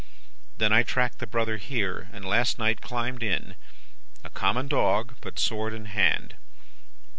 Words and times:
Then, 0.57 0.73
I 0.73 0.81
tracked 0.81 1.19
the 1.19 1.27
brother 1.27 1.57
here, 1.57 2.09
and 2.11 2.25
last 2.25 2.57
night 2.57 2.81
climbed 2.81 3.21
in 3.21 3.53
a 4.23 4.31
common 4.31 4.67
dog, 4.67 5.13
but 5.21 5.37
sword 5.37 5.75
in 5.75 5.85
hand. 5.85 6.33